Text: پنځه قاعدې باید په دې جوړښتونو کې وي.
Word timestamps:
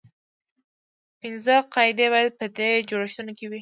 پنځه 1.21 1.55
قاعدې 1.73 2.07
باید 2.13 2.31
په 2.39 2.45
دې 2.57 2.69
جوړښتونو 2.89 3.31
کې 3.37 3.45
وي. 3.51 3.59